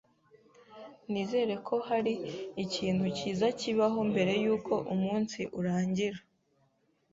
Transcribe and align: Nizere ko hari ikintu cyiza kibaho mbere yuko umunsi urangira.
Nizere 1.11 1.53
ko 1.67 1.75
hari 1.87 2.13
ikintu 2.63 3.05
cyiza 3.17 3.47
kibaho 3.59 3.99
mbere 4.11 4.33
yuko 4.43 4.73
umunsi 4.93 5.39
urangira. 5.59 6.19